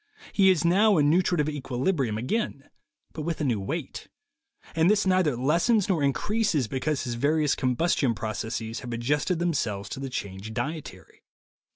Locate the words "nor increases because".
5.87-7.03